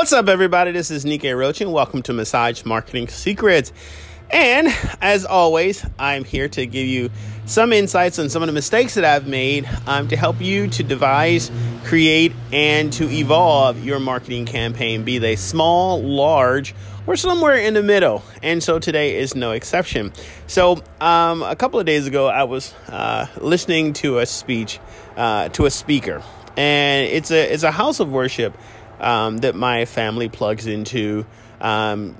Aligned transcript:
What's 0.00 0.14
up, 0.14 0.28
everybody? 0.30 0.72
This 0.72 0.90
is 0.90 1.04
Nikkei 1.04 1.36
Roach, 1.36 1.60
and 1.60 1.74
welcome 1.74 2.00
to 2.04 2.14
Massage 2.14 2.64
Marketing 2.64 3.06
Secrets. 3.06 3.70
And 4.30 4.68
as 5.02 5.26
always, 5.26 5.84
I'm 5.98 6.24
here 6.24 6.48
to 6.48 6.64
give 6.64 6.86
you 6.86 7.10
some 7.44 7.70
insights 7.74 8.18
on 8.18 8.30
some 8.30 8.42
of 8.42 8.46
the 8.46 8.54
mistakes 8.54 8.94
that 8.94 9.04
I've 9.04 9.26
made 9.26 9.68
um, 9.86 10.08
to 10.08 10.16
help 10.16 10.40
you 10.40 10.68
to 10.68 10.82
devise, 10.82 11.50
create, 11.84 12.32
and 12.50 12.90
to 12.94 13.10
evolve 13.10 13.84
your 13.84 14.00
marketing 14.00 14.46
campaign, 14.46 15.04
be 15.04 15.18
they 15.18 15.36
small, 15.36 16.02
large, 16.02 16.74
or 17.06 17.14
somewhere 17.14 17.56
in 17.56 17.74
the 17.74 17.82
middle. 17.82 18.22
And 18.42 18.62
so 18.62 18.78
today 18.78 19.18
is 19.18 19.34
no 19.34 19.52
exception. 19.52 20.14
So, 20.46 20.82
um, 21.02 21.42
a 21.42 21.56
couple 21.56 21.78
of 21.78 21.84
days 21.84 22.06
ago, 22.06 22.26
I 22.26 22.44
was 22.44 22.72
uh, 22.88 23.26
listening 23.36 23.92
to 23.94 24.20
a 24.20 24.24
speech 24.24 24.80
uh, 25.18 25.50
to 25.50 25.66
a 25.66 25.70
speaker, 25.70 26.22
and 26.56 27.06
it's 27.06 27.30
a 27.30 27.52
it's 27.52 27.64
a 27.64 27.70
house 27.70 28.00
of 28.00 28.10
worship 28.10 28.56
um, 29.00 29.38
that 29.38 29.54
my 29.54 29.84
family 29.84 30.28
plugs 30.28 30.66
into. 30.66 31.26
Um, 31.60 32.16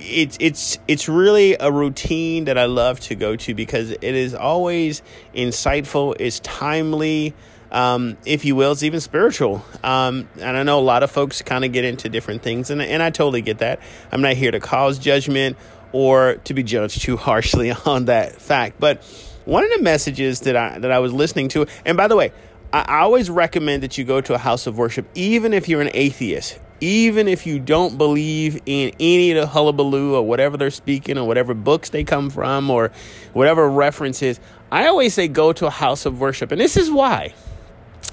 it's 0.00 0.36
it's 0.40 0.78
it's 0.88 1.08
really 1.08 1.54
a 1.58 1.70
routine 1.70 2.46
that 2.46 2.58
I 2.58 2.64
love 2.64 2.98
to 3.00 3.14
go 3.14 3.36
to 3.36 3.54
because 3.54 3.90
it 3.90 4.02
is 4.02 4.34
always 4.34 5.02
insightful, 5.34 6.16
it's 6.18 6.40
timely, 6.40 7.34
um, 7.70 8.16
if 8.26 8.44
you 8.44 8.56
will, 8.56 8.72
it's 8.72 8.82
even 8.82 9.00
spiritual. 9.00 9.64
Um, 9.84 10.28
and 10.40 10.56
I 10.56 10.62
know 10.62 10.78
a 10.78 10.82
lot 10.82 11.02
of 11.02 11.10
folks 11.10 11.40
kind 11.42 11.64
of 11.64 11.72
get 11.72 11.84
into 11.84 12.08
different 12.08 12.42
things, 12.42 12.70
and 12.70 12.82
and 12.82 13.02
I 13.02 13.10
totally 13.10 13.42
get 13.42 13.58
that. 13.58 13.80
I'm 14.10 14.22
not 14.22 14.34
here 14.34 14.50
to 14.50 14.60
cause 14.60 14.98
judgment 14.98 15.56
or 15.92 16.36
to 16.44 16.54
be 16.54 16.62
judged 16.62 17.02
too 17.02 17.16
harshly 17.16 17.70
on 17.86 18.06
that 18.06 18.40
fact, 18.40 18.80
but 18.80 19.02
one 19.44 19.64
of 19.64 19.70
the 19.70 19.82
messages 19.82 20.40
that 20.40 20.56
I 20.56 20.78
that 20.78 20.92
I 20.92 20.98
was 20.98 21.12
listening 21.12 21.48
to, 21.50 21.66
and 21.84 21.96
by 21.96 22.08
the 22.08 22.16
way, 22.16 22.32
I 22.72 23.00
always 23.00 23.28
recommend 23.28 23.82
that 23.82 23.98
you 23.98 24.04
go 24.04 24.22
to 24.22 24.34
a 24.34 24.38
house 24.38 24.66
of 24.66 24.78
worship, 24.78 25.06
even 25.14 25.52
if 25.52 25.68
you're 25.68 25.82
an 25.82 25.90
atheist, 25.92 26.58
even 26.80 27.28
if 27.28 27.46
you 27.46 27.58
don't 27.58 27.98
believe 27.98 28.62
in 28.64 28.92
any 28.98 29.30
of 29.32 29.40
the 29.40 29.46
hullabaloo 29.46 30.14
or 30.14 30.22
whatever 30.22 30.56
they're 30.56 30.70
speaking 30.70 31.18
or 31.18 31.26
whatever 31.26 31.52
books 31.52 31.90
they 31.90 32.02
come 32.02 32.30
from 32.30 32.70
or 32.70 32.90
whatever 33.34 33.68
references. 33.68 34.40
I 34.70 34.86
always 34.86 35.12
say 35.12 35.28
go 35.28 35.52
to 35.52 35.66
a 35.66 35.70
house 35.70 36.06
of 36.06 36.18
worship. 36.18 36.50
And 36.50 36.58
this 36.58 36.78
is 36.78 36.90
why. 36.90 37.34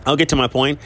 I'll 0.06 0.18
get 0.18 0.30
to 0.30 0.36
my 0.36 0.48
point 0.48 0.80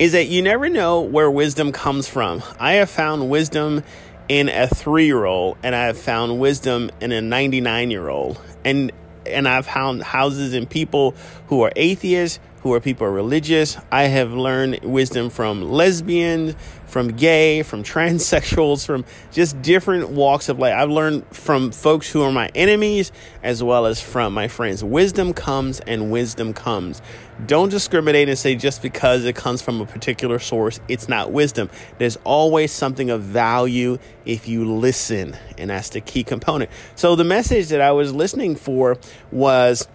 is 0.00 0.12
that 0.12 0.28
you 0.28 0.42
never 0.42 0.68
know 0.68 1.02
where 1.02 1.30
wisdom 1.30 1.72
comes 1.72 2.08
from. 2.08 2.42
I 2.58 2.74
have 2.74 2.90
found 2.90 3.28
wisdom 3.30 3.84
in 4.28 4.48
a 4.48 4.66
three 4.66 5.06
year 5.06 5.24
old, 5.24 5.58
and 5.62 5.74
I 5.74 5.86
have 5.86 5.98
found 5.98 6.40
wisdom 6.40 6.90
in 7.00 7.12
a 7.12 7.20
99 7.20 7.90
year 7.90 8.08
old. 8.08 8.40
And 8.64 8.90
and 9.26 9.46
I've 9.46 9.66
found 9.66 10.02
houses 10.02 10.54
and 10.54 10.68
people 10.68 11.14
who 11.48 11.60
are 11.62 11.72
atheists, 11.76 12.40
who 12.62 12.72
are 12.74 12.80
people 12.80 13.06
are 13.06 13.12
religious. 13.12 13.76
I 13.90 14.04
have 14.04 14.32
learned 14.32 14.80
wisdom 14.82 15.30
from 15.30 15.62
lesbians, 15.62 16.54
from 16.86 17.08
gay, 17.08 17.62
from 17.62 17.82
transsexuals, 17.84 18.84
from 18.84 19.04
just 19.30 19.60
different 19.62 20.10
walks 20.10 20.48
of 20.48 20.58
life. 20.58 20.74
I've 20.76 20.90
learned 20.90 21.26
from 21.34 21.72
folks 21.72 22.10
who 22.10 22.22
are 22.22 22.32
my 22.32 22.50
enemies 22.54 23.12
as 23.42 23.62
well 23.62 23.86
as 23.86 24.00
from 24.00 24.34
my 24.34 24.48
friends. 24.48 24.84
Wisdom 24.84 25.32
comes 25.32 25.80
and 25.80 26.10
wisdom 26.10 26.52
comes. 26.52 27.00
Don't 27.46 27.70
discriminate 27.70 28.28
and 28.28 28.38
say 28.38 28.54
just 28.54 28.82
because 28.82 29.24
it 29.24 29.34
comes 29.34 29.62
from 29.62 29.80
a 29.80 29.86
particular 29.86 30.38
source, 30.38 30.78
it's 30.88 31.08
not 31.08 31.32
wisdom. 31.32 31.70
There's 31.96 32.16
always 32.24 32.70
something 32.70 33.08
of 33.08 33.22
value 33.22 33.98
if 34.26 34.46
you 34.46 34.70
listen, 34.70 35.36
and 35.56 35.70
that's 35.70 35.88
the 35.88 36.02
key 36.02 36.22
component. 36.22 36.70
So 36.96 37.16
the 37.16 37.24
message 37.24 37.68
that 37.68 37.80
I 37.80 37.92
was 37.92 38.12
listening 38.12 38.56
for 38.56 38.98
was 39.32 39.88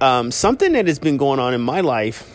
um, 0.00 0.30
something 0.30 0.72
that 0.72 0.86
has 0.86 0.98
been 0.98 1.16
going 1.16 1.40
on 1.40 1.54
in 1.54 1.60
my 1.60 1.80
life 1.80 2.28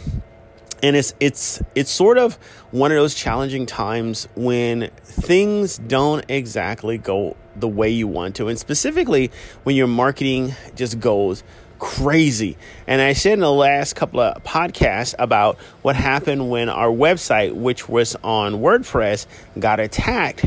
and 0.82 0.96
it's 0.96 1.14
it's 1.20 1.62
it's 1.76 1.92
sort 1.92 2.18
of 2.18 2.36
one 2.72 2.92
of 2.92 2.98
those 2.98 3.14
challenging 3.14 3.66
times 3.66 4.28
when 4.36 4.90
things 5.04 5.78
don't 5.78 6.26
exactly 6.30 6.98
go 6.98 7.36
the 7.56 7.68
way 7.68 7.90
you 7.90 8.08
want 8.08 8.36
to 8.36 8.48
and 8.48 8.58
specifically 8.58 9.32
when 9.64 9.76
your 9.76 9.88
marketing 9.88 10.54
just 10.76 11.00
goes 11.00 11.44
crazy. 11.80 12.58
And 12.88 13.02
i 13.02 13.14
said 13.14 13.34
in 13.34 13.40
the 13.40 13.52
last 13.52 13.96
couple 13.96 14.20
of 14.20 14.44
podcasts 14.44 15.16
about 15.18 15.58
what 15.82 15.96
happened 15.96 16.50
when 16.50 16.70
our 16.70 16.90
website 16.90 17.54
which 17.54 17.88
was 17.88 18.16
on 18.24 18.56
wordpress 18.56 19.26
got 19.58 19.80
attacked 19.80 20.46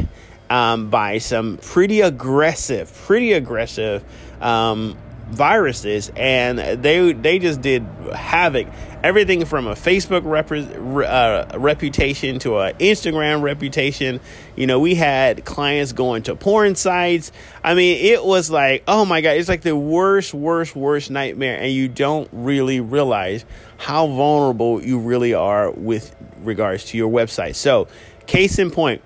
um, 0.51 0.91
by 0.91 1.19
some 1.19 1.57
pretty 1.59 2.03
aggressive 2.03 2.93
pretty 3.07 3.33
aggressive 3.33 4.05
um, 4.43 4.97
viruses 5.33 6.13
and 6.17 6.59
they 6.59 7.13
they 7.13 7.39
just 7.39 7.61
did 7.61 7.85
havoc. 8.15 8.69
Everything 9.03 9.45
from 9.47 9.67
a 9.67 9.75
facebook 9.75 10.25
uh, 10.25 11.59
reputation 11.59 12.39
to 12.41 12.59
an 12.59 12.75
instagram 12.75 13.43
reputation. 13.43 14.21
You 14.55 14.67
know 14.67 14.79
we 14.79 14.95
had 14.95 15.45
clients 15.45 15.93
going 15.93 16.25
to 16.25 16.37
porn 16.37 16.75
sites. 16.75 17.33
I 17.65 17.75
mean 17.75 18.05
it 18.05 18.25
was 18.25 18.51
like 18.51 18.85
oh 18.87 19.05
my 19.05 19.21
god 19.21 19.31
it's 19.37 19.49
like 19.49 19.63
the 19.63 19.77
worst 19.77 20.35
worst 20.35 20.77
worst 20.77 21.11
nightmare 21.11 21.59
and 21.59 21.73
you 21.73 21.89
don't 21.89 22.29
really 22.33 22.81
realize 22.81 23.45
how 23.79 24.07
vulnerable 24.07 24.83
you 24.83 24.99
really 24.99 25.35
are 25.35 25.71
with 25.71 26.15
regards 26.43 26.85
to 26.87 26.97
your 26.97 27.11
website. 27.11 27.57
So 27.57 27.89
case 28.27 28.59
in 28.59 28.71
point 28.71 29.03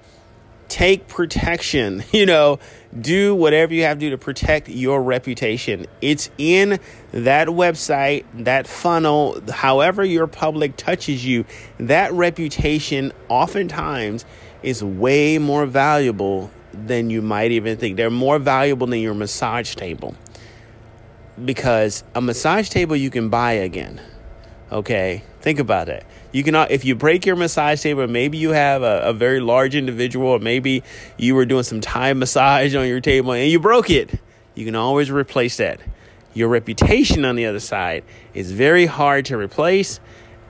take 0.68 1.06
protection 1.06 2.02
you 2.12 2.26
know 2.26 2.58
do 3.00 3.34
whatever 3.34 3.74
you 3.74 3.82
have 3.82 3.98
to 3.98 4.06
do 4.06 4.10
to 4.10 4.18
protect 4.18 4.68
your 4.68 5.02
reputation. 5.02 5.86
It's 6.00 6.30
in 6.38 6.78
that 7.12 7.48
website, 7.48 8.24
that 8.34 8.66
funnel, 8.66 9.40
however 9.50 10.04
your 10.04 10.26
public 10.26 10.76
touches 10.76 11.24
you, 11.24 11.44
that 11.78 12.12
reputation 12.12 13.12
oftentimes 13.28 14.24
is 14.62 14.82
way 14.82 15.38
more 15.38 15.66
valuable 15.66 16.50
than 16.72 17.10
you 17.10 17.22
might 17.22 17.50
even 17.50 17.76
think. 17.76 17.96
They're 17.96 18.10
more 18.10 18.38
valuable 18.38 18.86
than 18.86 19.00
your 19.00 19.14
massage 19.14 19.74
table. 19.74 20.14
Because 21.44 22.02
a 22.14 22.20
massage 22.20 22.68
table 22.68 22.96
you 22.96 23.10
can 23.10 23.28
buy 23.28 23.52
again. 23.52 24.00
Okay? 24.72 25.22
Think 25.46 25.60
about 25.60 25.88
it. 25.88 26.04
You 26.32 26.42
can, 26.42 26.56
if 26.70 26.84
you 26.84 26.96
break 26.96 27.24
your 27.24 27.36
massage 27.36 27.80
table, 27.80 28.08
maybe 28.08 28.36
you 28.36 28.50
have 28.50 28.82
a, 28.82 29.02
a 29.02 29.12
very 29.12 29.38
large 29.38 29.76
individual, 29.76 30.26
or 30.26 30.38
maybe 30.40 30.82
you 31.18 31.36
were 31.36 31.46
doing 31.46 31.62
some 31.62 31.80
Thai 31.80 32.14
massage 32.14 32.74
on 32.74 32.88
your 32.88 32.98
table 32.98 33.30
and 33.30 33.48
you 33.48 33.60
broke 33.60 33.88
it. 33.88 34.18
You 34.56 34.64
can 34.64 34.74
always 34.74 35.08
replace 35.08 35.58
that. 35.58 35.78
Your 36.34 36.48
reputation 36.48 37.24
on 37.24 37.36
the 37.36 37.46
other 37.46 37.60
side 37.60 38.02
is 38.34 38.50
very 38.50 38.86
hard 38.86 39.26
to 39.26 39.38
replace, 39.38 40.00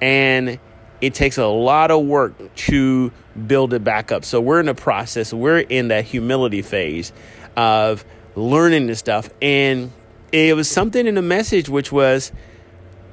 and 0.01 0.59
it 1.03 1.13
takes 1.13 1.37
a 1.37 1.45
lot 1.45 1.91
of 1.91 2.03
work 2.07 2.55
to 2.55 3.13
build 3.47 3.75
it 3.75 3.85
back 3.85 4.11
up. 4.11 4.25
So 4.25 4.41
we're 4.41 4.61
in 4.61 4.65
the 4.65 4.75
process. 4.75 5.31
We're 5.31 5.59
in 5.59 5.89
that 5.89 6.07
humility 6.07 6.63
phase 6.63 7.13
of 7.55 8.03
learning 8.35 8.87
this 8.87 8.99
stuff, 8.99 9.29
and 9.43 9.93
it 10.33 10.57
was 10.57 10.71
something 10.71 11.07
in 11.07 11.17
the 11.17 11.21
message 11.21 11.69
which 11.69 11.93
was 11.93 12.33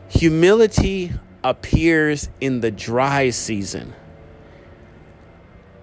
humility 0.08 1.12
appears 1.44 2.30
in 2.40 2.62
the 2.62 2.72
dry 2.72 3.30
season. 3.30 3.94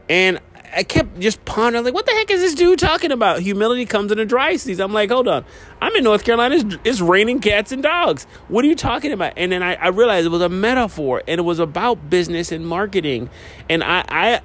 And 0.09 0.41
I 0.75 0.83
kept 0.83 1.19
just 1.19 1.45
pondering, 1.45 1.85
like, 1.85 1.95
what 1.95 2.07
the 2.07 2.13
heck 2.13 2.31
is 2.31 2.41
this 2.41 2.55
dude 2.55 2.79
talking 2.79 3.11
about? 3.11 3.41
Humility 3.41 3.87
comes 3.87 4.13
in 4.13 4.19
the 4.19 4.25
dry 4.25 4.57
season. 4.57 4.85
I'm 4.85 4.93
like, 4.93 5.11
hold 5.11 5.27
on. 5.29 5.45
I'm 5.81 5.95
in 5.97 6.05
North 6.05 6.25
Carolina. 6.25 6.57
It's, 6.57 6.77
it's 6.85 7.01
raining 7.01 7.41
cats 7.41 7.73
and 7.73 7.83
dogs. 7.83 8.25
What 8.49 8.65
are 8.65 8.69
you 8.69 8.77
talking 8.77 9.13
about? 9.13 9.35
And 9.37 9.51
then 9.51 9.63
I, 9.63 9.75
I, 9.75 9.89
realized 9.89 10.27
it 10.27 10.31
was 10.31 10.43
a 10.43 10.49
metaphor 10.49 11.23
and 11.27 11.39
it 11.39 11.43
was 11.43 11.59
about 11.59 12.09
business 12.09 12.53
and 12.53 12.67
marketing. 12.67 13.31
And 13.69 13.83
I, 13.83 14.05
I, 14.09 14.41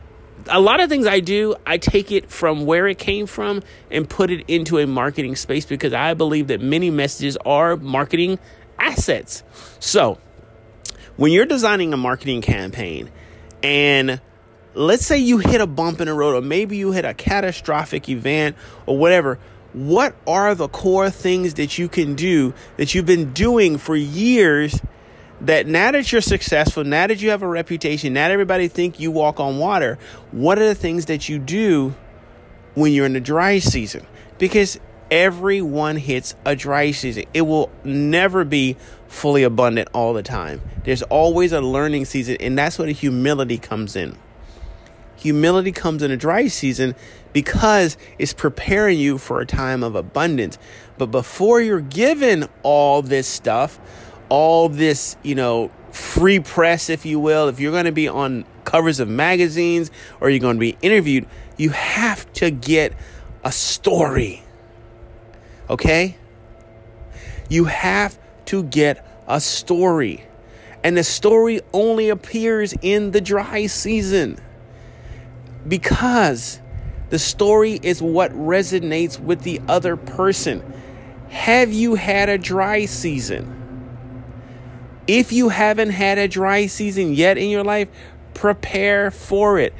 a 0.48 0.60
lot 0.60 0.80
of 0.80 0.90
things 0.90 1.06
I 1.06 1.20
do, 1.20 1.56
I 1.66 1.78
take 1.78 2.12
it 2.12 2.30
from 2.30 2.66
where 2.66 2.88
it 2.88 2.98
came 2.98 3.28
from 3.28 3.62
and 3.92 4.10
put 4.10 4.32
it 4.32 4.46
into 4.48 4.80
a 4.80 4.88
marketing 4.88 5.36
space 5.36 5.66
because 5.66 5.94
I 5.94 6.14
believe 6.14 6.48
that 6.48 6.62
many 6.62 6.90
messages 6.90 7.38
are 7.46 7.76
marketing 7.78 8.40
assets. 8.80 9.44
So, 9.80 10.20
when 11.18 11.32
you're 11.32 11.46
designing 11.46 11.94
a 11.94 11.98
marketing 11.98 12.42
campaign 12.42 13.10
and 13.64 14.20
let's 14.74 15.06
say 15.06 15.18
you 15.18 15.38
hit 15.38 15.62
a 15.62 15.68
bump 15.68 16.02
in 16.02 16.08
the 16.08 16.14
road 16.14 16.36
or 16.36 16.42
maybe 16.42 16.78
you 16.78 16.92
hit 16.92 17.06
a 17.06 17.14
catastrophic 17.14 18.10
event 18.10 18.56
or 18.86 18.98
whatever 18.98 19.40
what 19.74 20.16
are 20.26 20.56
the 20.56 20.68
core 20.68 21.10
things 21.10 21.56
that 21.56 21.78
you 21.78 21.90
can 21.90 22.16
do 22.16 22.54
that 22.78 22.94
you've 22.94 23.06
been 23.06 23.34
doing 23.34 23.78
for 23.78 23.96
years 23.96 24.82
that 25.42 25.68
now 25.68 25.92
that 25.92 26.12
you're 26.12 26.22
successful 26.22 26.84
now 26.84 27.08
that 27.08 27.22
you 27.22 27.30
have 27.30 27.42
a 27.42 27.48
reputation 27.48 28.14
now 28.14 28.28
that 28.28 28.34
everybody 28.34 28.68
think 28.68 29.00
you 29.00 29.12
walk 29.12 29.40
on 29.40 29.58
water 29.58 29.98
what 30.32 30.58
are 30.58 30.68
the 30.68 30.76
things 30.76 31.08
that 31.08 31.28
you 31.28 31.40
do 31.40 31.94
when 32.76 32.92
you're 32.92 33.06
in 33.06 33.14
the 33.14 33.20
dry 33.20 33.58
season? 33.60 34.06
Because 34.38 34.80
everyone 35.12 35.98
hits 35.98 36.36
a 36.46 36.56
dry 36.56 36.92
season. 36.92 37.26
It 37.34 37.42
will 37.42 37.70
never 37.84 38.44
be 38.44 38.78
fully 39.08 39.44
abundant 39.44 39.90
all 39.94 40.14
the 40.14 40.24
time. 40.24 40.62
There's 40.84 41.04
always 41.04 41.52
a 41.52 41.62
learning 41.62 42.06
season, 42.06 42.38
and 42.40 42.58
that's 42.58 42.78
where 42.78 42.88
the 42.88 42.94
humility 42.94 43.58
comes 43.58 43.96
in. 43.96 44.18
Humility 45.18 45.72
comes 45.72 46.04
in 46.04 46.12
a 46.12 46.18
dry 46.18 46.48
season 46.48 46.96
because 47.34 47.98
it's 48.20 48.34
preparing 48.34 49.00
you 49.00 49.18
for 49.18 49.40
a 49.40 49.46
time 49.46 49.84
of 49.84 49.96
abundance. 49.96 50.58
But 50.98 51.08
before 51.08 51.62
you're 51.62 51.82
given 51.82 52.48
all 52.64 53.02
this 53.02 53.28
stuff, 53.28 53.80
all 54.30 54.70
this, 54.70 55.18
you 55.24 55.36
know, 55.36 55.72
free 55.92 56.40
press, 56.40 56.90
if 56.90 57.06
you 57.06 57.20
will, 57.20 57.48
if 57.48 57.60
you're 57.60 57.72
going 57.72 57.86
to 57.86 57.92
be 57.92 58.08
on 58.08 58.46
covers 58.66 59.00
of 59.00 59.08
magazines 59.08 59.92
or 60.20 60.30
you're 60.30 60.40
going 60.40 60.58
to 60.58 60.60
be 60.60 60.78
interviewed, 60.82 61.26
you 61.58 61.70
have 61.70 62.32
to 62.34 62.52
get 62.52 62.94
a 63.44 63.52
story. 63.52 64.45
Okay? 65.70 66.18
You 67.50 67.66
have 67.66 68.18
to 68.46 68.64
get 68.64 69.06
a 69.28 69.40
story. 69.40 70.26
And 70.84 70.96
the 70.96 71.04
story 71.04 71.62
only 71.74 72.10
appears 72.10 72.74
in 72.82 73.12
the 73.12 73.22
dry 73.22 73.66
season 73.66 74.38
because 75.68 76.60
the 77.10 77.20
story 77.20 77.80
is 77.82 78.02
what 78.02 78.32
resonates 78.34 79.20
with 79.20 79.42
the 79.42 79.62
other 79.68 79.96
person. 79.96 80.62
Have 81.30 81.74
you 81.74 81.96
had 81.96 82.30
a 82.30 82.38
dry 82.38 82.86
season? 82.86 83.52
If 85.08 85.32
you 85.32 85.50
haven't 85.50 85.92
had 85.92 86.18
a 86.18 86.28
dry 86.28 86.68
season 86.68 87.14
yet 87.14 87.38
in 87.38 87.50
your 87.50 87.64
life, 87.64 87.90
prepare 88.34 89.12
for 89.12 89.60
it. 89.60 89.74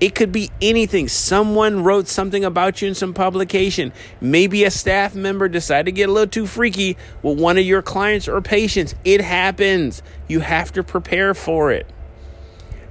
It 0.00 0.14
could 0.14 0.30
be 0.30 0.50
anything. 0.62 1.08
Someone 1.08 1.82
wrote 1.82 2.06
something 2.06 2.44
about 2.44 2.80
you 2.80 2.88
in 2.88 2.94
some 2.94 3.14
publication. 3.14 3.92
Maybe 4.20 4.64
a 4.64 4.70
staff 4.70 5.14
member 5.14 5.48
decided 5.48 5.86
to 5.86 5.92
get 5.92 6.08
a 6.08 6.12
little 6.12 6.30
too 6.30 6.46
freaky 6.46 6.96
with 7.22 7.40
one 7.40 7.58
of 7.58 7.64
your 7.64 7.82
clients 7.82 8.28
or 8.28 8.40
patients. 8.40 8.94
It 9.04 9.20
happens. 9.20 10.02
You 10.28 10.40
have 10.40 10.72
to 10.72 10.84
prepare 10.84 11.34
for 11.34 11.72
it. 11.72 11.86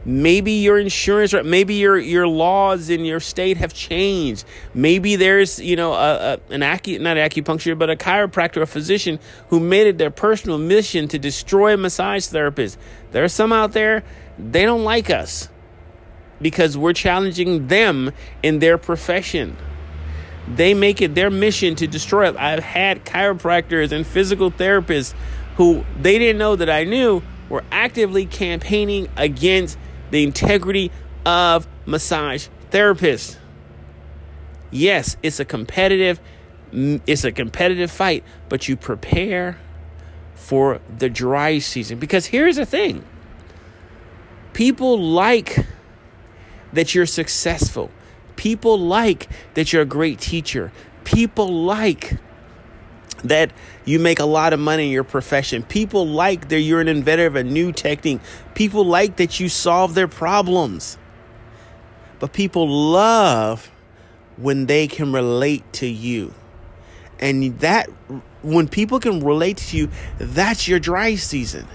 Maybe 0.03 0.53
your 0.53 0.77
insurance, 0.77 1.33
or 1.33 1.43
maybe 1.43 1.75
your 1.75 1.97
your 1.97 2.27
laws 2.29 2.89
in 2.89 3.03
your 3.03 3.19
state 3.19 3.57
have 3.57 3.73
changed. 3.73 4.45
Maybe 4.73 5.17
there's 5.17 5.59
you 5.59 5.75
know 5.75 5.93
a, 5.93 6.33
a, 6.49 6.53
an 6.53 6.61
acu 6.61 6.99
not 7.01 7.17
acupuncture, 7.17 7.77
but 7.77 7.89
a 7.89 7.97
chiropractor, 7.97 8.61
a 8.61 8.65
physician 8.65 9.19
who 9.49 9.59
made 9.59 9.85
it 9.85 9.97
their 9.97 10.11
personal 10.11 10.57
mission 10.57 11.09
to 11.09 11.19
destroy 11.19 11.75
massage 11.75 12.25
therapists. 12.27 12.77
There 13.11 13.23
are 13.25 13.29
some 13.29 13.51
out 13.51 13.73
there 13.73 14.03
they 14.39 14.63
don't 14.63 14.85
like 14.85 15.09
us 15.09 15.49
because 16.41 16.77
we're 16.77 16.93
challenging 16.93 17.67
them 17.67 18.11
in 18.43 18.59
their 18.59 18.77
profession. 18.77 19.57
They 20.47 20.73
make 20.73 21.01
it 21.01 21.15
their 21.15 21.29
mission 21.29 21.75
to 21.75 21.87
destroy 21.87 22.29
it. 22.29 22.37
I've 22.37 22.63
had 22.63 23.05
chiropractors 23.05 23.91
and 23.91 24.05
physical 24.05 24.51
therapists 24.51 25.13
who 25.57 25.83
they 25.99 26.17
didn't 26.17 26.37
know 26.37 26.55
that 26.55 26.69
I 26.69 26.83
knew 26.83 27.21
were 27.49 27.63
actively 27.71 28.25
campaigning 28.25 29.09
against 29.17 29.77
the 30.11 30.23
integrity 30.23 30.91
of 31.25 31.67
massage 31.85 32.47
therapists. 32.71 33.37
Yes, 34.71 35.17
it's 35.23 35.39
a 35.39 35.45
competitive 35.45 36.19
it's 36.71 37.23
a 37.23 37.31
competitive 37.31 37.89
fight, 37.89 38.25
but 38.49 38.67
you 38.67 38.75
prepare 38.75 39.57
for 40.35 40.81
the 40.97 41.09
dry 41.09 41.59
season 41.59 41.97
because 41.97 42.25
here's 42.25 42.57
the 42.57 42.65
thing. 42.65 43.03
People 44.53 44.99
like 44.99 45.65
that 46.73 46.93
you're 46.93 47.05
successful. 47.05 47.91
People 48.35 48.77
like 48.77 49.27
that 49.55 49.73
you're 49.73 49.81
a 49.81 49.85
great 49.85 50.19
teacher. 50.19 50.71
People 51.03 51.47
like 51.63 52.17
that 53.23 53.51
you 53.85 53.99
make 53.99 54.19
a 54.19 54.25
lot 54.25 54.53
of 54.53 54.59
money 54.59 54.85
in 54.85 54.91
your 54.91 55.03
profession. 55.03 55.63
People 55.63 56.07
like 56.07 56.49
that 56.49 56.59
you're 56.59 56.81
an 56.81 56.87
inventor 56.87 57.25
of 57.25 57.35
a 57.35 57.43
new 57.43 57.71
technique. 57.71 58.19
People 58.53 58.85
like 58.85 59.17
that 59.17 59.39
you 59.39 59.49
solve 59.49 59.95
their 59.95 60.07
problems. 60.07 60.97
But 62.19 62.33
people 62.33 62.67
love 62.67 63.71
when 64.37 64.65
they 64.65 64.87
can 64.87 65.11
relate 65.11 65.71
to 65.73 65.87
you. 65.87 66.33
And 67.19 67.59
that 67.59 67.89
when 68.43 68.67
people 68.67 68.99
can 68.99 69.19
relate 69.21 69.57
to 69.57 69.77
you, 69.77 69.89
that's 70.19 70.67
your 70.67 70.79
dry 70.79 71.15
season. 71.15 71.67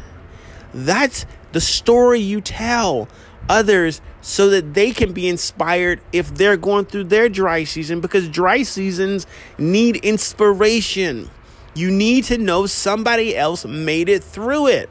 That's 0.72 1.26
the 1.50 1.60
story 1.60 2.20
you 2.20 2.40
tell 2.40 3.08
others 3.48 4.00
so 4.20 4.50
that 4.50 4.74
they 4.74 4.92
can 4.92 5.12
be 5.12 5.28
inspired 5.28 6.00
if 6.12 6.34
they're 6.34 6.56
going 6.56 6.84
through 6.84 7.04
their 7.04 7.28
dry 7.28 7.64
season 7.64 8.00
because 8.00 8.28
dry 8.28 8.62
seasons 8.62 9.26
need 9.58 9.96
inspiration. 9.96 11.30
You 11.74 11.90
need 11.90 12.24
to 12.24 12.38
know 12.38 12.66
somebody 12.66 13.36
else 13.36 13.64
made 13.64 14.08
it 14.08 14.22
through 14.22 14.68
it. 14.68 14.90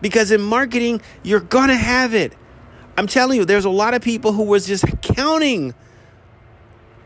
Because 0.00 0.30
in 0.30 0.40
marketing, 0.40 1.00
you're 1.22 1.40
going 1.40 1.68
to 1.68 1.76
have 1.76 2.14
it. 2.14 2.32
I'm 2.96 3.06
telling 3.06 3.38
you, 3.38 3.44
there's 3.44 3.64
a 3.64 3.70
lot 3.70 3.94
of 3.94 4.02
people 4.02 4.32
who 4.32 4.44
was 4.44 4.66
just 4.66 4.84
counting 5.02 5.74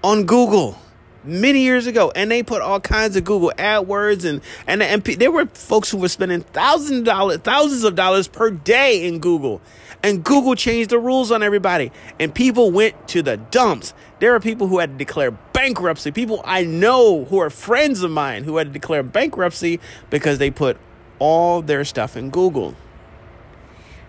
on 0.03 0.25
Google 0.25 0.79
many 1.25 1.61
years 1.61 1.87
ago 1.87 2.13
and 2.15 2.31
they 2.31 2.43
put 2.43 2.63
all 2.63 2.81
kinds 2.81 3.17
of 3.17 3.25
google 3.25 3.53
adwords 3.57 4.25
and 4.25 4.41
and, 4.67 4.83
and 4.83 5.03
there 5.05 5.31
were 5.31 5.47
folks 5.47 5.91
who 5.91 5.99
were 5.99 6.09
spending 6.09 6.41
thousands 6.41 7.05
dollars 7.05 7.39
thousands 7.39 7.85
of 7.85 7.95
dollars 7.95 8.29
per 8.29 8.51
day 8.51 9.07
in 9.07 9.19
google. 9.19 9.61
And 10.05 10.25
google 10.25 10.57
changed 10.57 10.91
the 10.91 10.99
rules 10.99 11.31
on 11.31 11.43
everybody. 11.43 11.93
And 12.19 12.35
people 12.35 12.73
went 12.73 13.09
to 13.09 13.23
the 13.23 13.37
dumps. 13.37 13.95
There 14.19 14.35
are 14.35 14.41
people 14.41 14.67
who 14.67 14.79
had 14.81 14.91
to 14.91 14.97
declare 14.97 15.31
bankruptcy. 15.31 16.11
People 16.11 16.43
i 16.45 16.65
know 16.65 17.25
who 17.27 17.39
are 17.39 17.51
friends 17.51 18.03
of 18.03 18.11
mine 18.11 18.45
who 18.45 18.57
had 18.57 18.69
to 18.69 18.73
declare 18.73 19.03
bankruptcy 19.03 19.81
because 20.11 20.39
they 20.39 20.51
put 20.51 20.77
all 21.19 21.63
their 21.63 21.85
stuff 21.85 22.17
in 22.17 22.31
google. 22.31 22.75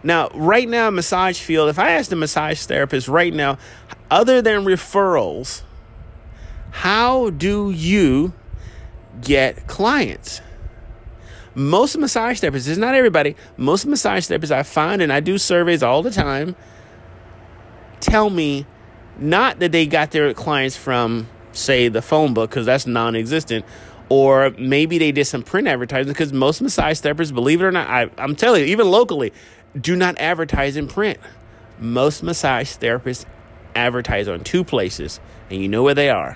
Now 0.01 0.30
right 0.33 0.68
now 0.68 0.89
massage 0.89 1.39
field 1.39 1.69
if 1.69 1.77
i 1.77 1.92
ask 1.92 2.10
the 2.10 2.15
massage 2.15 2.65
therapist 2.65 3.07
right 3.07 3.33
now 3.33 3.57
other 4.10 4.42
than 4.42 4.65
referrals 4.65 5.62
how 6.74 7.30
do 7.30 7.70
you 7.70 8.34
get 9.22 9.68
clients? 9.68 10.42
Most 11.54 11.96
massage 12.00 12.42
therapists, 12.42 12.68
it's 12.68 12.80
not 12.80 12.96
everybody, 12.96 13.36
most 13.58 13.86
massage 13.86 14.28
therapists 14.28 14.50
I 14.50 14.64
find, 14.64 15.00
and 15.00 15.14
I 15.14 15.20
do 15.20 15.38
surveys 15.38 15.84
all 15.84 16.02
the 16.02 16.10
time, 16.10 16.56
tell 18.00 18.31
me 18.31 18.66
not 19.20 19.60
that 19.60 19.72
they 19.72 19.86
got 19.86 20.10
their 20.10 20.34
clients 20.34 20.75
from, 20.75 21.30
say, 21.52 21.90
the 21.90 22.02
phone 22.02 22.34
book, 22.34 22.50
because 22.50 22.66
that's 22.66 22.88
non 22.88 23.16
existent, 23.16 23.66
or 24.10 24.50
maybe 24.58 24.98
they 24.98 25.12
did 25.12 25.25
some 25.25 25.44
print 25.44 25.68
advertising, 25.68 26.12
because 26.12 26.34
most 26.34 26.60
massage 26.60 27.00
therapists, 27.00 27.34
believe 27.34 27.62
it 27.62 27.66
or 27.66 27.72
not, 27.72 27.88
I, 27.88 28.10
I'm 28.18 28.36
telling 28.36 28.62
you, 28.62 28.68
even 28.70 28.90
locally, 28.90 29.31
do 29.80 29.96
not 29.96 30.18
advertise 30.18 30.75
in 30.75 30.88
print. 30.88 31.20
Most 31.78 32.24
massage 32.24 32.75
therapists 32.75 33.25
advertise 33.75 34.28
on 34.28 34.44
two 34.44 34.64
places, 34.64 35.20
and 35.52 35.62
you 35.62 35.70
know 35.70 35.84
where 35.84 35.94
they 35.94 36.10
are 36.10 36.36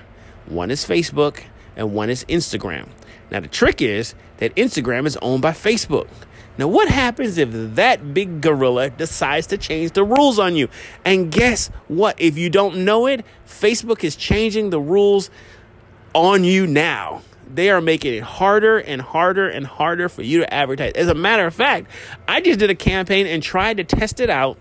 one 0.49 0.71
is 0.71 0.85
Facebook 0.85 1.43
and 1.75 1.93
one 1.93 2.09
is 2.09 2.23
Instagram. 2.25 2.87
Now, 3.29 3.39
the 3.39 3.47
trick 3.47 3.81
is 3.81 4.15
that 4.37 4.55
Instagram 4.55 5.05
is 5.05 5.17
owned 5.17 5.41
by 5.41 5.51
Facebook. 5.51 6.07
Now, 6.57 6.67
what 6.67 6.87
happens 6.87 7.37
if 7.37 7.49
that 7.75 8.13
big 8.13 8.41
gorilla 8.41 8.89
decides 8.89 9.47
to 9.47 9.57
change 9.57 9.91
the 9.91 10.03
rules 10.03 10.39
on 10.39 10.55
you? 10.55 10.69
And 11.05 11.31
guess 11.31 11.67
what? 11.87 12.19
If 12.19 12.37
you 12.37 12.49
don't 12.49 12.83
know 12.83 13.05
it, 13.05 13.23
Facebook 13.47 14.03
is 14.03 14.15
changing 14.15 14.71
the 14.71 14.79
rules 14.79 15.29
on 16.15 16.43
you 16.43 16.65
now. 16.65 17.21
They 17.53 17.69
are 17.69 17.79
making 17.79 18.13
it 18.15 18.23
harder 18.23 18.77
and 18.79 19.01
harder 19.01 19.47
and 19.47 19.65
harder 19.67 20.09
for 20.09 20.21
you 20.23 20.39
to 20.39 20.53
advertise. 20.53 20.93
As 20.93 21.07
a 21.07 21.13
matter 21.15 21.45
of 21.45 21.53
fact, 21.53 21.89
I 22.27 22.41
just 22.41 22.59
did 22.59 22.69
a 22.69 22.75
campaign 22.75 23.27
and 23.27 23.41
tried 23.43 23.77
to 23.77 23.83
test 23.83 24.19
it 24.19 24.29
out. 24.29 24.57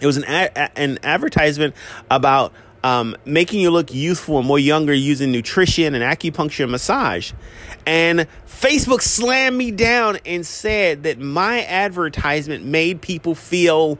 It 0.00 0.06
was 0.06 0.16
an, 0.18 0.24
a- 0.24 0.78
an 0.78 0.98
advertisement 1.02 1.74
about 2.10 2.52
um, 2.84 3.16
making 3.24 3.60
you 3.60 3.70
look 3.70 3.94
youthful 3.94 4.38
and 4.38 4.46
more 4.46 4.58
younger 4.58 4.92
using 4.92 5.32
nutrition 5.32 5.94
and 5.94 6.04
acupuncture 6.04 6.64
and 6.64 6.70
massage. 6.70 7.32
And 7.86 8.26
Facebook 8.46 9.00
slammed 9.00 9.56
me 9.56 9.70
down 9.70 10.18
and 10.26 10.46
said 10.46 11.04
that 11.04 11.18
my 11.18 11.64
advertisement 11.64 12.66
made 12.66 13.00
people 13.00 13.34
feel 13.34 13.98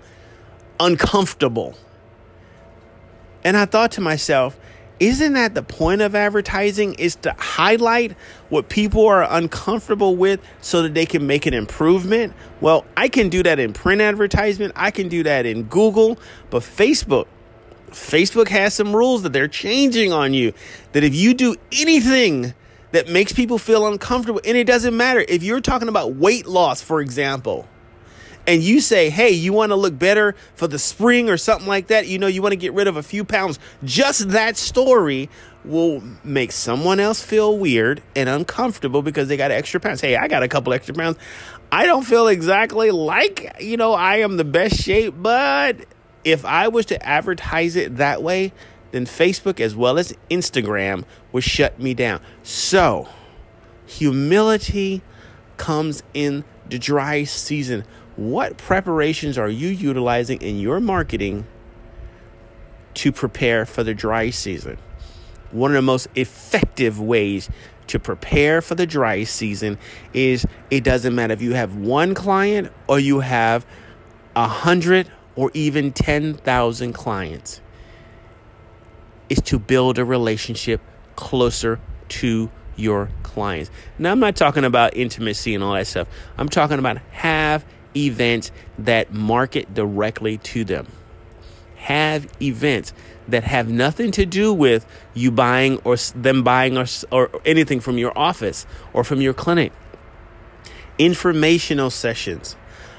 uncomfortable. 0.78 1.74
And 3.42 3.56
I 3.56 3.64
thought 3.64 3.92
to 3.92 4.02
myself, 4.02 4.58
isn't 5.00 5.32
that 5.32 5.54
the 5.54 5.62
point 5.62 6.02
of 6.02 6.14
advertising 6.14 6.94
is 6.94 7.16
to 7.16 7.34
highlight 7.38 8.12
what 8.50 8.68
people 8.68 9.06
are 9.06 9.26
uncomfortable 9.28 10.14
with 10.14 10.40
so 10.60 10.82
that 10.82 10.94
they 10.94 11.04
can 11.04 11.26
make 11.26 11.46
an 11.46 11.52
improvement 11.52 12.32
well 12.60 12.84
i 12.96 13.08
can 13.08 13.28
do 13.28 13.42
that 13.42 13.58
in 13.58 13.72
print 13.72 14.00
advertisement 14.00 14.72
i 14.76 14.92
can 14.92 15.08
do 15.08 15.24
that 15.24 15.46
in 15.46 15.64
google 15.64 16.16
but 16.48 16.62
facebook 16.62 17.26
Facebook 17.94 18.48
has 18.48 18.74
some 18.74 18.94
rules 18.94 19.22
that 19.22 19.32
they're 19.32 19.48
changing 19.48 20.12
on 20.12 20.34
you. 20.34 20.52
That 20.92 21.04
if 21.04 21.14
you 21.14 21.34
do 21.34 21.56
anything 21.72 22.54
that 22.92 23.08
makes 23.08 23.32
people 23.32 23.58
feel 23.58 23.86
uncomfortable, 23.86 24.40
and 24.44 24.56
it 24.56 24.64
doesn't 24.64 24.96
matter 24.96 25.24
if 25.28 25.42
you're 25.42 25.60
talking 25.60 25.88
about 25.88 26.14
weight 26.14 26.46
loss, 26.46 26.80
for 26.80 27.00
example, 27.00 27.68
and 28.46 28.62
you 28.62 28.80
say, 28.80 29.10
hey, 29.10 29.30
you 29.30 29.52
want 29.52 29.70
to 29.70 29.76
look 29.76 29.98
better 29.98 30.34
for 30.54 30.68
the 30.68 30.78
spring 30.78 31.30
or 31.30 31.36
something 31.36 31.66
like 31.66 31.88
that, 31.88 32.06
you 32.06 32.18
know, 32.18 32.26
you 32.26 32.42
want 32.42 32.52
to 32.52 32.56
get 32.56 32.72
rid 32.74 32.86
of 32.86 32.96
a 32.96 33.02
few 33.02 33.24
pounds, 33.24 33.58
just 33.82 34.28
that 34.30 34.56
story 34.56 35.30
will 35.64 36.02
make 36.22 36.52
someone 36.52 37.00
else 37.00 37.22
feel 37.22 37.56
weird 37.56 38.02
and 38.14 38.28
uncomfortable 38.28 39.00
because 39.00 39.28
they 39.28 39.36
got 39.36 39.50
extra 39.50 39.80
pounds. 39.80 40.00
Hey, 40.00 40.14
I 40.14 40.28
got 40.28 40.42
a 40.42 40.48
couple 40.48 40.72
extra 40.74 40.94
pounds. 40.94 41.16
I 41.72 41.86
don't 41.86 42.04
feel 42.04 42.28
exactly 42.28 42.90
like, 42.90 43.56
you 43.60 43.76
know, 43.76 43.94
I 43.94 44.18
am 44.18 44.36
the 44.36 44.44
best 44.44 44.76
shape, 44.76 45.14
but 45.16 45.78
if 46.24 46.44
I 46.44 46.68
was 46.68 46.86
to 46.86 47.06
advertise 47.06 47.76
it 47.76 47.96
that 47.96 48.22
way, 48.22 48.52
then 48.92 49.06
Facebook 49.06 49.60
as 49.60 49.74
well 49.74 49.98
as 49.98 50.14
Instagram 50.30 51.04
would 51.32 51.44
shut 51.44 51.78
me 51.80 51.94
down. 51.94 52.20
So, 52.42 53.08
humility 53.86 55.02
comes 55.56 56.02
in 56.14 56.44
the 56.68 56.78
dry 56.78 57.24
season. 57.24 57.84
What 58.16 58.56
preparations 58.56 59.36
are 59.36 59.48
you 59.48 59.68
utilizing 59.68 60.40
in 60.40 60.58
your 60.58 60.80
marketing 60.80 61.46
to 62.94 63.10
prepare 63.10 63.66
for 63.66 63.82
the 63.82 63.94
dry 63.94 64.30
season? 64.30 64.78
One 65.50 65.72
of 65.72 65.74
the 65.74 65.82
most 65.82 66.08
effective 66.14 67.00
ways 67.00 67.50
to 67.88 67.98
prepare 67.98 68.62
for 68.62 68.74
the 68.74 68.86
dry 68.86 69.24
season 69.24 69.78
is 70.12 70.46
it 70.70 70.84
doesn't 70.84 71.14
matter 71.14 71.32
if 71.32 71.42
you 71.42 71.54
have 71.54 71.76
one 71.76 72.14
client 72.14 72.72
or 72.88 72.98
you 72.98 73.20
have 73.20 73.66
a 74.34 74.48
hundred 74.48 75.10
or 75.36 75.50
even 75.54 75.92
10,000 75.92 76.92
clients 76.92 77.60
is 79.28 79.40
to 79.42 79.58
build 79.58 79.98
a 79.98 80.04
relationship 80.04 80.80
closer 81.16 81.80
to 82.08 82.50
your 82.76 83.08
clients. 83.22 83.70
Now, 83.98 84.12
I'm 84.12 84.20
not 84.20 84.36
talking 84.36 84.64
about 84.64 84.96
intimacy 84.96 85.54
and 85.54 85.62
all 85.62 85.74
that 85.74 85.86
stuff. 85.86 86.08
I'm 86.36 86.48
talking 86.48 86.78
about 86.78 86.98
have 87.12 87.64
events 87.96 88.50
that 88.78 89.12
market 89.12 89.72
directly 89.72 90.38
to 90.38 90.64
them. 90.64 90.86
Have 91.76 92.26
events 92.40 92.92
that 93.28 93.44
have 93.44 93.68
nothing 93.68 94.10
to 94.12 94.26
do 94.26 94.52
with 94.52 94.86
you 95.14 95.30
buying 95.30 95.78
or 95.84 95.96
them 95.96 96.42
buying 96.42 96.76
or, 96.76 96.86
or 97.10 97.30
anything 97.44 97.80
from 97.80 97.98
your 97.98 98.16
office 98.16 98.66
or 98.92 99.04
from 99.04 99.20
your 99.20 99.34
clinic. 99.34 99.72
Informational 100.98 101.90
sessions, 101.90 102.56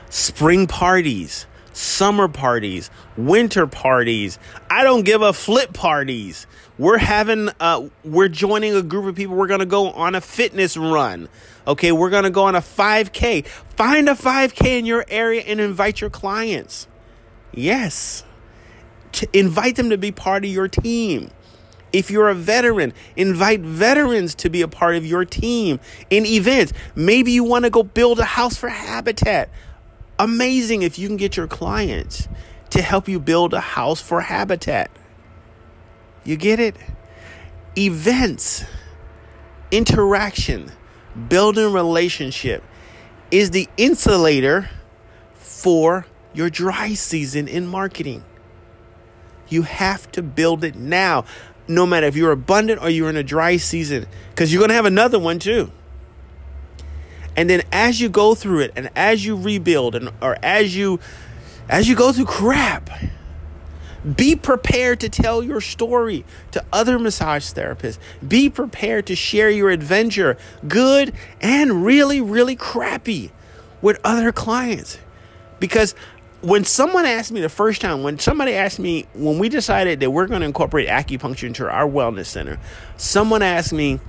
spring 0.09 0.67
parties, 0.67 1.45
summer 1.75 2.27
parties, 2.27 2.89
winter 3.17 3.67
parties. 3.67 4.39
I 4.69 4.83
don't 4.83 5.03
give 5.03 5.21
a 5.21 5.33
flip 5.33 5.73
parties. 5.73 6.47
We're 6.77 6.97
having 6.97 7.49
uh 7.59 7.87
we're 8.03 8.27
joining 8.27 8.75
a 8.75 8.81
group 8.81 9.05
of 9.05 9.15
people. 9.15 9.35
We're 9.35 9.47
going 9.47 9.59
to 9.59 9.65
go 9.65 9.91
on 9.91 10.15
a 10.15 10.21
fitness 10.21 10.77
run. 10.77 11.29
Okay, 11.67 11.91
we're 11.91 12.09
going 12.09 12.23
to 12.23 12.29
go 12.29 12.43
on 12.43 12.55
a 12.55 12.61
5k. 12.61 13.45
Find 13.45 14.09
a 14.09 14.13
5k 14.13 14.79
in 14.79 14.85
your 14.85 15.05
area 15.07 15.41
and 15.41 15.59
invite 15.59 16.01
your 16.01 16.09
clients. 16.09 16.87
Yes. 17.53 18.23
To 19.13 19.27
invite 19.33 19.75
them 19.75 19.89
to 19.89 19.97
be 19.97 20.11
part 20.11 20.45
of 20.45 20.51
your 20.51 20.67
team. 20.67 21.31
If 21.93 22.11
you're 22.11 22.27
a 22.27 22.35
veteran, 22.35 22.93
invite 23.15 23.61
veterans 23.61 24.35
to 24.35 24.49
be 24.49 24.61
a 24.61 24.67
part 24.67 24.95
of 24.95 25.05
your 25.05 25.23
team 25.23 25.79
in 26.09 26.25
events. 26.25 26.73
Maybe 26.93 27.31
you 27.31 27.45
want 27.45 27.63
to 27.63 27.71
go 27.71 27.83
build 27.83 28.19
a 28.19 28.25
house 28.25 28.57
for 28.57 28.67
Habitat 28.67 29.49
amazing 30.19 30.81
if 30.81 30.97
you 30.97 31.07
can 31.07 31.17
get 31.17 31.37
your 31.37 31.47
clients 31.47 32.27
to 32.71 32.81
help 32.81 33.07
you 33.07 33.19
build 33.19 33.53
a 33.53 33.59
house 33.59 34.01
for 34.01 34.21
habitat. 34.21 34.91
You 36.23 36.35
get 36.35 36.59
it? 36.59 36.75
Events, 37.77 38.65
interaction, 39.71 40.71
building 41.29 41.71
relationship 41.71 42.63
is 43.31 43.51
the 43.51 43.67
insulator 43.77 44.69
for 45.33 46.05
your 46.33 46.49
dry 46.49 46.93
season 46.93 47.47
in 47.47 47.67
marketing. 47.67 48.23
You 49.47 49.63
have 49.63 50.11
to 50.13 50.23
build 50.23 50.63
it 50.63 50.75
now, 50.75 51.25
no 51.67 51.85
matter 51.85 52.07
if 52.07 52.15
you're 52.15 52.31
abundant 52.31 52.81
or 52.81 52.89
you're 52.89 53.09
in 53.09 53.17
a 53.17 53.23
dry 53.23 53.57
season, 53.57 54.07
because 54.29 54.51
you're 54.51 54.59
going 54.59 54.69
to 54.69 54.75
have 54.75 54.85
another 54.85 55.19
one 55.19 55.39
too. 55.39 55.71
And 57.35 57.49
then 57.49 57.63
as 57.71 57.99
you 57.99 58.09
go 58.09 58.35
through 58.35 58.61
it 58.61 58.73
and 58.75 58.89
as 58.95 59.25
you 59.25 59.35
rebuild 59.35 59.95
and 59.95 60.09
or 60.21 60.37
as 60.41 60.75
you 60.75 60.99
as 61.67 61.89
you 61.89 61.95
go 61.95 62.11
through 62.11 62.25
crap, 62.25 62.89
be 64.15 64.35
prepared 64.35 64.99
to 64.99 65.09
tell 65.09 65.41
your 65.41 65.59
story 65.59 66.25
to 66.51 66.63
other 66.71 66.99
massage 66.99 67.51
therapists. 67.51 67.97
Be 68.25 68.49
prepared 68.49 69.07
to 69.07 69.15
share 69.15 69.49
your 69.49 69.71
adventure, 69.71 70.37
good 70.67 71.13
and 71.41 71.83
really, 71.83 72.21
really 72.21 72.55
crappy, 72.55 73.31
with 73.81 73.99
other 74.03 74.31
clients. 74.31 74.99
Because 75.59 75.95
when 76.41 76.63
someone 76.63 77.05
asked 77.05 77.31
me 77.31 77.41
the 77.41 77.49
first 77.49 77.81
time, 77.81 78.03
when 78.03 78.19
somebody 78.19 78.53
asked 78.53 78.77
me, 78.77 79.07
when 79.15 79.39
we 79.39 79.49
decided 79.49 79.99
that 80.01 80.11
we're 80.11 80.27
going 80.27 80.41
to 80.41 80.45
incorporate 80.45 80.87
acupuncture 80.87 81.47
into 81.47 81.67
our 81.67 81.87
wellness 81.87 82.27
center, 82.27 82.59
someone 82.97 83.41
asked 83.41 83.73
me, 83.73 83.99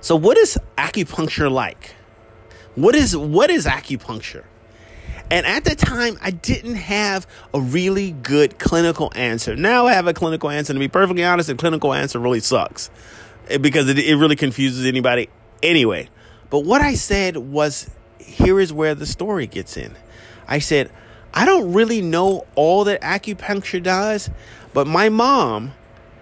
So, 0.00 0.16
what 0.16 0.36
is 0.36 0.58
acupuncture 0.76 1.50
like? 1.50 1.94
What 2.78 2.94
is 2.94 3.16
what 3.16 3.50
is 3.50 3.66
acupuncture? 3.66 4.44
And 5.32 5.44
at 5.44 5.64
the 5.64 5.74
time, 5.74 6.16
I 6.22 6.30
didn't 6.30 6.76
have 6.76 7.26
a 7.52 7.60
really 7.60 8.12
good 8.12 8.60
clinical 8.60 9.10
answer. 9.16 9.56
Now 9.56 9.86
I 9.86 9.94
have 9.94 10.06
a 10.06 10.14
clinical 10.14 10.48
answer. 10.48 10.72
To 10.72 10.78
be 10.78 10.86
perfectly 10.86 11.24
honest, 11.24 11.48
the 11.48 11.56
clinical 11.56 11.92
answer 11.92 12.20
really 12.20 12.38
sucks 12.38 12.88
because 13.60 13.88
it, 13.88 13.98
it 13.98 14.14
really 14.14 14.36
confuses 14.36 14.86
anybody 14.86 15.28
anyway. 15.60 16.08
But 16.50 16.60
what 16.60 16.80
I 16.80 16.94
said 16.94 17.36
was 17.36 17.90
here 18.20 18.60
is 18.60 18.72
where 18.72 18.94
the 18.94 19.06
story 19.06 19.48
gets 19.48 19.76
in. 19.76 19.96
I 20.46 20.60
said, 20.60 20.92
I 21.34 21.44
don't 21.46 21.72
really 21.72 22.00
know 22.00 22.46
all 22.54 22.84
that 22.84 23.02
acupuncture 23.02 23.82
does, 23.82 24.30
but 24.72 24.86
my 24.86 25.08
mom, 25.08 25.74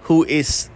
who 0.04 0.25
is 0.25 0.70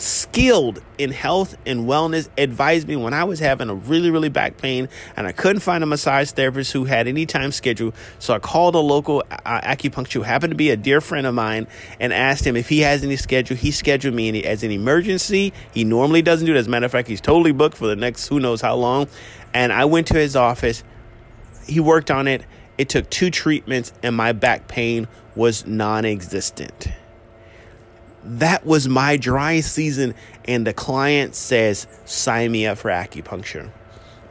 skilled 0.00 0.80
in 0.98 1.12
health 1.12 1.56
and 1.66 1.86
wellness 1.86 2.28
advised 2.38 2.88
me 2.88 2.96
when 2.96 3.14
I 3.14 3.24
was 3.24 3.38
having 3.38 3.68
a 3.68 3.74
really, 3.74 4.10
really 4.10 4.28
back 4.28 4.56
pain 4.56 4.88
and 5.16 5.26
I 5.26 5.32
couldn't 5.32 5.60
find 5.60 5.82
a 5.82 5.86
massage 5.86 6.30
therapist 6.30 6.72
who 6.72 6.84
had 6.84 7.08
any 7.08 7.26
time 7.26 7.52
schedule. 7.52 7.92
So 8.18 8.34
I 8.34 8.38
called 8.38 8.74
a 8.74 8.80
local 8.80 9.22
uh, 9.30 9.60
acupuncture 9.60 10.12
who 10.14 10.22
happened 10.22 10.52
to 10.52 10.56
be 10.56 10.70
a 10.70 10.76
dear 10.76 11.00
friend 11.00 11.26
of 11.26 11.34
mine 11.34 11.66
and 11.98 12.12
asked 12.12 12.46
him 12.46 12.56
if 12.56 12.68
he 12.68 12.80
has 12.80 13.04
any 13.04 13.16
schedule. 13.16 13.56
He 13.56 13.70
scheduled 13.70 14.14
me 14.14 14.44
as 14.44 14.62
an 14.62 14.70
emergency. 14.70 15.52
He 15.72 15.84
normally 15.84 16.22
doesn't 16.22 16.46
do 16.46 16.54
it. 16.54 16.58
As 16.58 16.66
a 16.66 16.70
matter 16.70 16.86
of 16.86 16.92
fact, 16.92 17.08
he's 17.08 17.20
totally 17.20 17.52
booked 17.52 17.76
for 17.76 17.86
the 17.86 17.96
next 17.96 18.28
who 18.28 18.40
knows 18.40 18.60
how 18.60 18.76
long. 18.76 19.08
And 19.54 19.72
I 19.72 19.84
went 19.84 20.06
to 20.08 20.14
his 20.14 20.36
office. 20.36 20.82
He 21.66 21.80
worked 21.80 22.10
on 22.10 22.28
it. 22.28 22.44
It 22.78 22.88
took 22.88 23.10
two 23.10 23.30
treatments 23.30 23.92
and 24.02 24.16
my 24.16 24.32
back 24.32 24.68
pain 24.68 25.08
was 25.34 25.66
non 25.66 26.04
existent 26.04 26.88
that 28.24 28.66
was 28.66 28.88
my 28.88 29.16
dry 29.16 29.60
season 29.60 30.14
and 30.44 30.66
the 30.66 30.72
client 30.72 31.34
says 31.34 31.86
sign 32.04 32.52
me 32.52 32.66
up 32.66 32.78
for 32.78 32.90
acupuncture. 32.90 33.70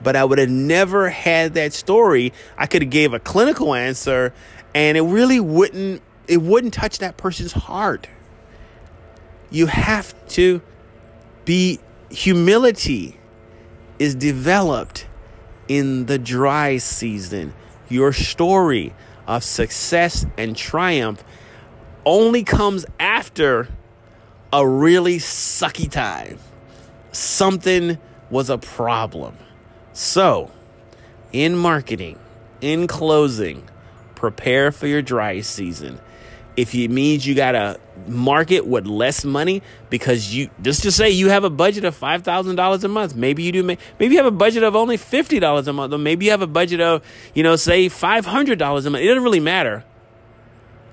But 0.01 0.15
i 0.15 0.23
would 0.23 0.37
have 0.37 0.49
never 0.49 1.09
had 1.09 1.55
that 1.55 1.73
story. 1.73 2.31
I 2.57 2.67
could 2.67 2.83
have 2.83 2.91
gave 2.91 3.13
a 3.13 3.19
clinical 3.19 3.73
answer 3.73 4.33
and 4.73 4.97
it 4.97 5.01
really 5.01 5.39
wouldn't 5.39 6.01
it 6.27 6.41
wouldn't 6.41 6.73
touch 6.73 6.99
that 6.99 7.17
person's 7.17 7.51
heart. 7.51 8.07
You 9.49 9.65
have 9.65 10.13
to 10.29 10.61
be 11.45 11.79
humility 12.11 13.17
is 13.97 14.15
developed 14.15 15.07
in 15.67 16.05
the 16.05 16.19
dry 16.19 16.77
season. 16.77 17.53
Your 17.89 18.13
story 18.13 18.93
of 19.27 19.43
success 19.43 20.25
and 20.37 20.55
triumph 20.55 21.23
only 22.05 22.43
comes 22.43 22.85
after 22.99 23.67
a 24.51 24.67
really 24.67 25.17
sucky 25.17 25.89
time. 25.89 26.39
Something 27.11 27.97
was 28.29 28.49
a 28.49 28.57
problem. 28.57 29.37
So, 29.93 30.51
in 31.31 31.55
marketing, 31.55 32.17
in 32.61 32.87
closing, 32.87 33.67
prepare 34.15 34.71
for 34.71 34.87
your 34.87 35.01
dry 35.01 35.41
season. 35.41 35.99
If 36.57 36.75
it 36.75 36.89
means 36.89 37.25
you 37.25 37.35
gotta 37.35 37.79
market 38.07 38.65
with 38.65 38.85
less 38.85 39.23
money 39.23 39.61
because 39.89 40.33
you 40.33 40.49
just 40.61 40.83
to 40.83 40.91
say 40.91 41.09
you 41.09 41.29
have 41.29 41.43
a 41.43 41.49
budget 41.49 41.85
of 41.85 41.95
five 41.95 42.23
thousand 42.23 42.57
dollars 42.57 42.83
a 42.83 42.89
month, 42.89 43.15
maybe 43.15 43.43
you 43.43 43.51
do. 43.51 43.63
Maybe 43.63 43.77
you 43.99 44.17
have 44.17 44.25
a 44.25 44.31
budget 44.31 44.63
of 44.63 44.75
only 44.75 44.97
fifty 44.97 45.39
dollars 45.39 45.67
a 45.67 45.73
month, 45.73 45.93
or 45.93 45.97
maybe 45.97 46.25
you 46.25 46.31
have 46.31 46.41
a 46.41 46.47
budget 46.47 46.81
of 46.81 47.01
you 47.33 47.43
know 47.43 47.55
say 47.55 47.87
five 47.87 48.25
hundred 48.25 48.59
dollars 48.59 48.85
a 48.85 48.89
month. 48.89 49.03
It 49.03 49.07
doesn't 49.07 49.23
really 49.23 49.39
matter. 49.39 49.85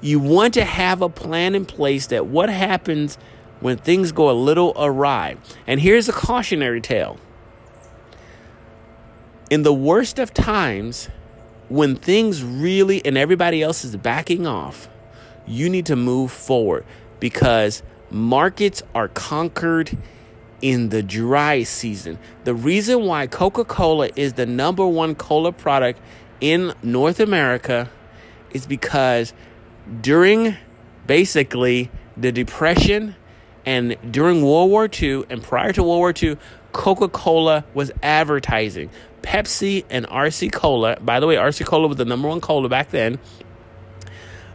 You 0.01 0.21
want 0.21 0.55
to 0.55 0.65
have 0.65 1.03
a 1.03 1.09
plan 1.09 1.55
in 1.57 1.65
place 1.65 2.09
that 2.09 2.27
what 2.27 2.49
happens 2.49 3.19
when 3.61 3.77
things 3.77 4.13
go 4.13 4.31
a 4.31 4.33
little 4.33 4.73
awry. 4.77 5.37
And 5.67 5.81
here's 5.81 6.09
a 6.09 6.13
cautionary 6.13 6.81
tale. 6.81 7.19
In 9.51 9.63
the 9.63 9.73
worst 9.73 10.19
of 10.19 10.35
times, 10.35 11.09
when 11.69 11.97
things 11.97 12.43
really 12.43 13.05
and 13.05 13.17
everybody 13.17 13.63
else 13.63 13.85
is 13.85 13.97
backing 13.97 14.47
off, 14.47 14.89
you 15.47 15.69
need 15.69 15.87
to 15.87 15.97
move 15.97 16.33
forward 16.33 16.85
because 17.21 17.83
markets 18.11 18.83
are 18.95 19.09
conquered 19.09 19.97
in 20.63 20.89
the 20.89 21.03
dry 21.03 21.63
season. 21.63 22.19
The 22.45 22.55
reason 22.55 23.05
why 23.05 23.27
Coca 23.27 23.65
Cola 23.65 24.11
is 24.17 24.35
the 24.35 24.47
number 24.47 24.87
one 24.87 25.15
cola 25.15 25.53
product 25.53 26.01
in 26.41 26.73
North 26.83 27.21
America 27.21 27.91
is 28.53 28.67
because 28.67 29.33
during 30.01 30.57
basically 31.07 31.91
the 32.17 32.33
Depression 32.33 33.15
and 33.67 33.97
during 34.11 34.43
World 34.43 34.71
War 34.71 34.89
II 34.91 35.25
and 35.29 35.43
prior 35.43 35.73
to 35.73 35.83
World 35.83 35.99
War 35.99 36.15
II, 36.17 36.39
Coca 36.73 37.09
Cola 37.09 37.65
was 37.75 37.91
advertising. 38.03 38.91
Pepsi 39.23 39.85
and 39.91 40.07
RC 40.07 40.53
Cola, 40.53 40.99
by 41.01 41.19
the 41.19 41.27
way, 41.27 41.35
RC 41.35 41.67
Cola 41.67 41.89
was 41.89 41.97
the 41.97 42.05
number 42.05 42.29
one 42.29 42.41
cola 42.41 42.69
back 42.69 42.91
then, 42.91 43.19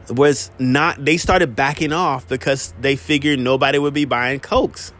was 0.09 0.49
not, 0.57 1.03
they 1.03 1.17
started 1.17 1.55
backing 1.55 1.91
off 1.91 2.27
because 2.27 2.73
they 2.79 2.95
figured 2.95 3.39
nobody 3.39 3.77
would 3.77 3.93
be 3.93 4.05
buying 4.05 4.39
Cokes. 4.39 4.93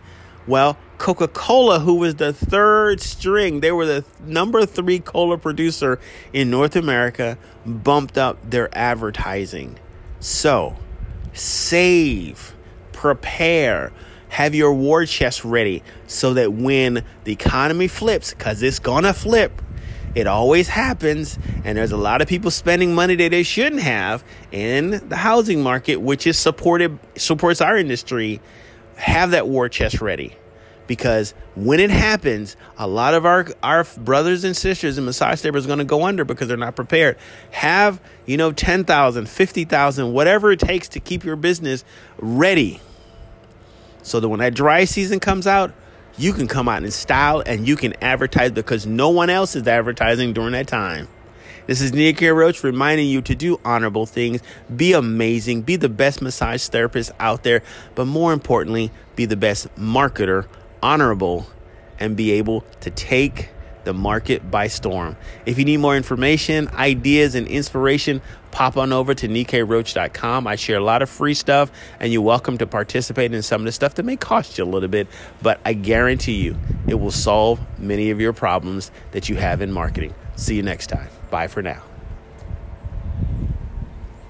Well, 0.46 0.78
Coca 0.98 1.28
Cola, 1.28 1.80
who 1.80 1.96
was 1.96 2.16
the 2.16 2.34
third 2.34 3.00
string, 3.00 3.62
they 3.62 3.72
were 3.72 3.86
the 3.86 4.06
number 4.26 4.66
three 4.66 5.00
cola 5.00 5.38
producer 5.38 6.00
in 6.34 6.50
North 6.50 6.76
America, 6.76 7.38
bumped 7.66 8.18
up 8.18 8.38
their 8.50 8.76
advertising. 8.78 9.80
So, 10.20 10.76
save, 11.34 12.54
prepare, 13.02 13.92
have 14.30 14.54
your 14.54 14.72
war 14.74 15.08
chest 15.08 15.44
ready 15.44 15.82
so 16.06 16.36
that 16.36 16.54
when 16.54 17.04
the 17.24 17.32
economy 17.32 17.88
flips, 17.88 18.32
because 18.32 18.62
it's 18.62 18.78
gonna 18.78 19.12
flip, 19.12 19.60
it 20.14 20.28
always 20.28 20.68
happens, 20.68 21.40
and 21.66 21.80
there's 21.80 21.92
a 21.92 21.98
lot 21.98 22.22
of 22.22 22.28
people 22.28 22.52
spending 22.52 22.94
money 22.94 23.16
that 23.16 23.32
they 23.32 23.42
shouldn't 23.42 23.82
have 23.82 24.24
in 24.52 25.02
the 25.10 25.16
housing 25.16 25.64
market, 25.64 25.96
which 25.96 26.28
is 26.28 26.38
supported 26.38 27.00
supports 27.16 27.60
our 27.60 27.76
industry. 27.76 28.40
Have 28.98 29.32
that 29.32 29.48
war 29.48 29.68
chest 29.68 30.00
ready 30.00 30.36
because 30.86 31.34
when 31.56 31.80
it 31.80 31.90
happens, 31.90 32.56
a 32.78 32.86
lot 32.86 33.14
of 33.14 33.26
our 33.26 33.48
our 33.64 33.84
brothers 33.98 34.44
and 34.44 34.56
sisters 34.56 34.98
in 34.98 35.06
massage 35.06 35.42
therapy 35.42 35.58
is 35.58 35.66
going 35.66 35.80
to 35.80 35.86
go 35.86 36.04
under 36.04 36.24
because 36.24 36.48
they're 36.48 36.58
not 36.58 36.76
prepared. 36.76 37.18
Have, 37.52 38.00
you 38.26 38.38
know, 38.38 38.52
10,000, 38.52 39.30
50,000, 39.30 40.14
whatever 40.14 40.52
it 40.52 40.60
takes 40.60 40.90
to 40.90 41.00
keep 41.00 41.24
your 41.24 41.38
business 41.38 41.84
ready. 42.18 42.82
So 44.04 44.20
that 44.20 44.30
when 44.30 44.40
that 44.40 44.54
dry 44.54 44.86
season 44.86 45.20
comes 45.20 45.48
out, 45.48 45.74
you 46.18 46.34
can 46.34 46.48
come 46.48 46.68
out 46.68 46.84
in 46.84 46.92
style 46.92 47.42
and 47.46 47.68
you 47.68 47.76
can 47.76 47.94
advertise 48.04 48.52
because 48.52 48.86
no 48.86 49.10
one 49.10 49.30
else 49.30 49.56
is 49.56 49.68
advertising 49.68 50.34
during 50.34 50.52
that 50.54 50.68
time. 50.68 51.08
This 51.68 51.80
is 51.80 51.94
Nia. 51.94 52.34
Roach 52.34 52.64
reminding 52.64 53.08
you 53.08 53.22
to 53.22 53.36
do 53.36 53.60
honorable 53.64 54.06
things, 54.06 54.42
be 54.76 54.94
amazing, 54.94 55.62
be 55.62 55.76
the 55.76 55.90
best 55.90 56.22
massage 56.22 56.68
therapist 56.68 57.12
out 57.20 57.44
there, 57.44 57.62
but 57.96 58.06
more 58.06 58.34
importantly, 58.34 58.92
be 59.16 59.26
the 59.26 59.38
best 59.38 59.74
marketer 59.76 60.48
honorable, 60.84 61.48
and 62.00 62.18
be 62.18 62.32
able 62.32 62.62
to 62.82 62.90
take 62.90 63.50
the 63.84 63.94
market 63.94 64.50
by 64.50 64.68
storm. 64.68 65.18
If 65.46 65.58
you 65.58 65.66
need 65.66 65.78
more 65.78 65.96
information, 65.96 66.68
ideas, 66.70 67.36
and 67.36 67.48
inspiration, 67.48 68.22
pop 68.52 68.78
on 68.78 68.94
over 68.94 69.14
to 69.14 69.28
nikkeiroach.com. 69.28 70.48
I 70.48 70.56
share 70.56 70.78
a 70.78 70.84
lot 70.84 71.02
of 71.02 71.10
free 71.10 71.34
stuff, 71.34 71.72
and 72.00 72.12
you're 72.12 72.22
welcome 72.22 72.58
to 72.60 72.68
participate 72.68 73.34
in 73.34 73.42
some 73.42 73.62
of 73.62 73.66
the 73.66 73.72
stuff 73.72 73.96
that 73.96 74.04
may 74.04 74.18
cost 74.18 74.58
you 74.58 74.64
a 74.64 74.66
little 74.66 74.90
bit, 74.90 75.08
but 75.42 75.60
I 75.66 75.74
guarantee 75.74 76.42
you 76.42 76.58
it 76.88 76.96
will 76.96 77.12
solve 77.12 77.60
many 77.80 78.12
of 78.12 78.20
your 78.20 78.34
problems 78.34 78.92
that 79.12 79.30
you 79.30 79.36
have 79.36 79.62
in 79.62 79.72
marketing. 79.72 80.14
See 80.36 80.56
you 80.56 80.64
next 80.64 80.88
time. 80.88 81.10
Bye 81.30 81.48
for 81.48 81.62
now. 81.62 81.91